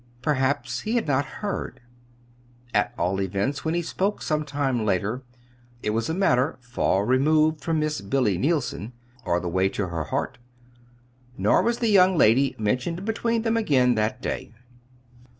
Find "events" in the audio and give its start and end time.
3.21-3.63